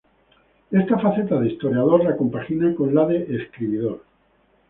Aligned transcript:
Esta 0.71 0.97
faceta 0.97 1.39
de 1.39 1.49
historiador 1.51 2.03
la 2.03 2.17
compagina 2.17 2.73
con 2.73 2.95
la 2.95 3.05
de 3.05 3.17
escritor. 3.39 4.01